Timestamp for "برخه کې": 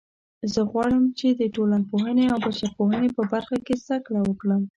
3.33-3.73